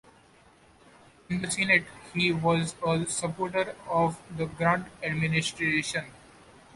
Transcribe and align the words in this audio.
In 1.29 1.43
the 1.43 1.51
Senate 1.51 1.85
he 2.11 2.31
was 2.31 2.73
a 2.83 3.05
supporter 3.05 3.75
of 3.87 4.19
the 4.35 4.47
Grant 4.47 4.87
Administration. 5.03 6.05